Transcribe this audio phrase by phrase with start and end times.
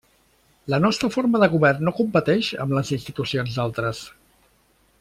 [0.73, 4.05] La nostra forma de govern no competeix amb les institucions d'altres.